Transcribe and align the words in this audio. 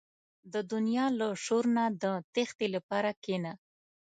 •د 0.53 0.55
دنیا 0.71 1.05
له 1.19 1.27
شور 1.43 1.65
نه 1.77 1.85
د 2.01 2.05
تیښتې 2.33 2.67
لپاره 2.75 3.09
کښېنه. 3.23 3.53